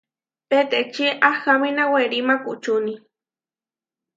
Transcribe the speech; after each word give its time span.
Peʼtečí 0.49 1.05
ahamína 1.29 1.83
werí 1.91 2.17
maʼkučúni. 2.27 2.93